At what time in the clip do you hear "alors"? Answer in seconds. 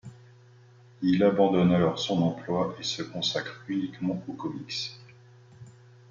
1.73-1.99